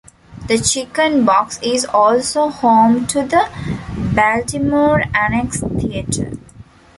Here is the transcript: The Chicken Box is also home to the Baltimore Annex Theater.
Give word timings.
The 0.47 0.57
Chicken 0.57 1.25
Box 1.25 1.59
is 1.61 1.85
also 1.85 2.49
home 2.49 3.05
to 3.05 3.21
the 3.21 3.47
Baltimore 4.15 5.03
Annex 5.13 5.59
Theater. 5.61 6.39